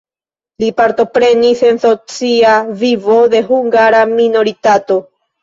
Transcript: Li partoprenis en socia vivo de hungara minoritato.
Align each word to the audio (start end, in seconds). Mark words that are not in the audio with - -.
Li 0.61 0.69
partoprenis 0.79 1.61
en 1.71 1.77
socia 1.83 2.55
vivo 2.85 3.19
de 3.35 3.43
hungara 3.51 4.01
minoritato. 4.17 5.01